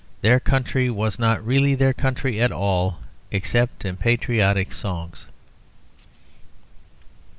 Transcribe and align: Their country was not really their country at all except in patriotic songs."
Their 0.21 0.39
country 0.39 0.89
was 0.89 1.19
not 1.19 1.45
really 1.45 1.75
their 1.75 1.93
country 1.93 2.41
at 2.41 2.51
all 2.51 3.01
except 3.29 3.85
in 3.85 3.97
patriotic 3.97 4.73
songs." 4.73 5.27